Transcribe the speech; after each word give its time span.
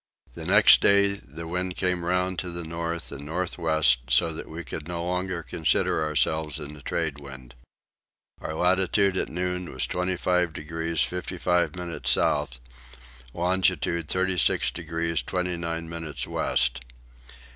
The 0.33 0.47
next 0.47 0.81
day 0.81 1.09
the 1.09 1.47
wind 1.47 1.75
came 1.75 2.03
round 2.03 2.39
to 2.39 2.49
the 2.49 2.63
north 2.63 3.11
and 3.11 3.23
north 3.23 3.59
west 3.59 3.99
so 4.09 4.33
that 4.33 4.49
we 4.49 4.63
could 4.63 4.87
no 4.87 5.05
longer 5.05 5.43
consider 5.43 6.03
ourselves 6.03 6.57
in 6.57 6.73
the 6.73 6.81
tradewind. 6.81 7.53
Our 8.41 8.55
latitude 8.55 9.15
at 9.15 9.29
noon 9.29 9.71
was 9.71 9.85
25 9.85 10.53
degrees 10.53 11.01
55 11.01 11.75
minutes 11.75 12.09
south, 12.09 12.59
longitude 13.31 14.07
36 14.09 14.71
degrees 14.71 15.21
29 15.21 15.87
minutes 15.87 16.25
west. 16.25 16.81